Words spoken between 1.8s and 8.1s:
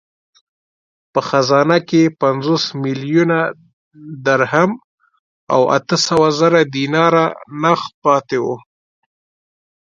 کې پنځوس میلیونه درم او اته سوه زره دیناره نغد